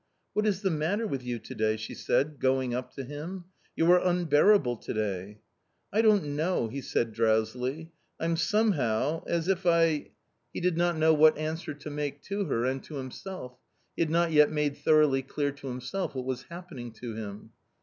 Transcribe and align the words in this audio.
"What 0.33 0.47
is 0.47 0.63
the 0.63 0.71
matter 0.71 1.05
with 1.05 1.21
you?" 1.21 1.39
she 1.77 1.93
said, 1.93 2.39
going 2.39 2.73
up 2.73 2.91
to 2.95 3.03
him; 3.03 3.45
"you 3.75 3.85
are 3.91 4.03
unbearable 4.03 4.77
to 4.77 4.93
day."" 4.95 5.41
I 5.93 6.01
don't 6.01 6.35
know," 6.35 6.67
he 6.69 6.81
said 6.81 7.13
drowsily;" 7.13 7.91
I'm 8.19 8.35
somehow— 8.35 9.21
as 9.37 9.47
if 9.47 9.67
I" 9.67 10.09
186 10.55 10.55
A 10.55 10.55
COMMON 10.55 10.55
STORY 10.55 10.55
He 10.55 10.59
did 10.59 10.77
not 10.95 10.97
know 10.97 11.13
what 11.13 11.37
answer 11.37 11.73
to 11.75 11.89
make 11.91 12.23
to 12.23 12.45
her 12.45 12.65
and 12.65 12.83
to 12.85 12.95
himself. 12.95 13.59
He 13.95 14.01
had 14.01 14.09
not 14.09 14.31
yet 14.31 14.51
made 14.51 14.75
thoroughly 14.75 15.21
clear 15.21 15.51
to 15.51 15.67
him 15.69 15.79
self 15.81 16.15
what 16.15 16.25
was 16.25 16.45
happening 16.49 16.91
to 16.93 17.13
him. 17.13 17.51